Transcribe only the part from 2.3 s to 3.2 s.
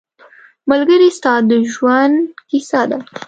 کیسه ده